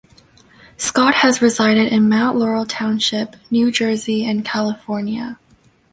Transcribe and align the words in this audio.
Scott 0.77 1.13
has 1.13 1.43
resided 1.43 1.93
in 1.93 2.09
Mount 2.09 2.35
Laurel 2.35 2.65
Township, 2.65 3.35
New 3.51 3.69
Jersey, 3.71 4.25
and 4.25 4.43
California. 4.43 5.37